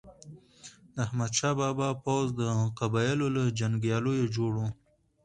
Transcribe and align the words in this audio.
د 0.95 0.97
احمد 1.05 1.31
شاه 1.39 1.55
بابا 1.59 1.89
پوځ 2.03 2.27
د 2.39 2.41
قبایلو 2.79 3.27
له 3.35 3.43
جنګیالیو 3.59 4.31
جوړ 4.35 4.51
و. 4.57 4.61